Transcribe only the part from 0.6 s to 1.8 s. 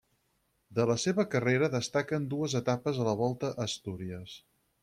De la seva carrera